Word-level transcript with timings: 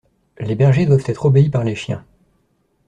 Les 0.39 0.55
bergers 0.55 0.87
doivent 0.87 1.03
être 1.05 1.25
obéis 1.25 1.51
par 1.51 1.63
les 1.63 1.75
chiens. 1.75 2.03